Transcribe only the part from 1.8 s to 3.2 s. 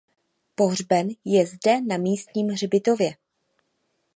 na místním hřbitově.